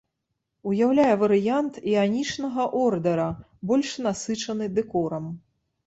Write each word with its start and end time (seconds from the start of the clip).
Уяўляе 0.71 1.11
варыянт 1.23 1.77
іанічнага 1.93 2.67
ордара, 2.87 3.31
больш 3.73 3.97
насычаны 4.11 4.75
дэкорам. 4.77 5.35